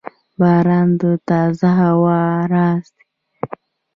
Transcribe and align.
•باران 0.39 0.87
د 1.01 1.03
تازه 1.29 1.69
هوا 1.79 2.19
راز 2.53 2.85
دی. 2.95 3.05